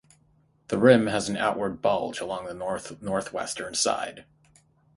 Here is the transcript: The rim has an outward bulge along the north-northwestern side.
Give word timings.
The 0.69 0.79
rim 0.79 1.05
has 1.05 1.29
an 1.29 1.37
outward 1.37 1.79
bulge 1.79 2.21
along 2.21 2.47
the 2.47 2.55
north-northwestern 2.55 3.75
side. 3.75 4.25